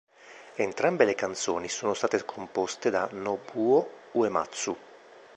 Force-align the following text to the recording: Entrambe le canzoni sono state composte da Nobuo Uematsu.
Entrambe 0.55 1.05
le 1.05 1.13
canzoni 1.13 1.69
sono 1.69 1.93
state 1.93 2.25
composte 2.25 2.89
da 2.89 3.07
Nobuo 3.11 3.87
Uematsu. 4.13 4.75